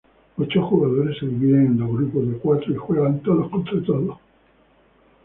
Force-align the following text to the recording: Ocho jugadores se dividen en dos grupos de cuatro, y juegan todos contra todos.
Ocho 0.35 0.63
jugadores 0.63 1.19
se 1.19 1.27
dividen 1.27 1.67
en 1.67 1.77
dos 1.77 1.91
grupos 1.93 2.27
de 2.27 2.33
cuatro, 2.39 2.73
y 2.73 2.75
juegan 2.75 3.19
todos 3.21 3.47
contra 3.51 3.79
todos. 3.85 4.17